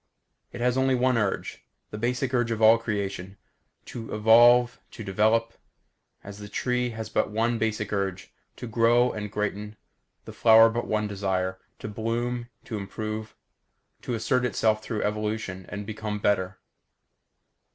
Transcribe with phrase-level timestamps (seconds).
[0.51, 3.37] It has only one urge; the basic urge of all creation.
[3.85, 5.53] To evolve, to develop.
[6.23, 9.75] As the tree has but one basic urge to grow and greaten;
[10.25, 13.35] the flower but one desire to bloom, to improve;
[14.01, 16.57] to assert itself through evolution and become better.